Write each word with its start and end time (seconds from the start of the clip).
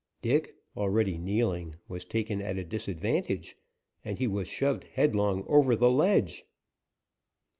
Dick, 0.23 0.55
already 0.75 1.19
kneeling, 1.19 1.75
was 1.87 2.05
taken 2.05 2.41
at 2.41 2.57
a 2.57 2.63
disadvantage, 2.63 3.55
and 4.03 4.17
he 4.17 4.25
was 4.25 4.47
shoved 4.47 4.85
headlong 4.85 5.43
over 5.47 5.75
the 5.75 5.91
ledge. 5.91 6.43